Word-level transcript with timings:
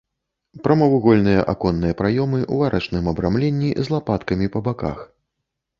Прамавугольныя 0.67 1.43
аконныя 1.53 1.97
праёмы 2.01 2.41
ў 2.55 2.71
арачным 2.71 3.05
абрамленні 3.13 3.71
з 3.83 3.95
лапаткамі 3.95 4.45
па 4.57 4.69
баках. 4.69 4.99